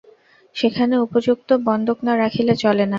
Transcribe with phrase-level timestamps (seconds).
[0.55, 2.89] সেখানে উপযুক্ত বন্ধক না রাখিলে চলে না।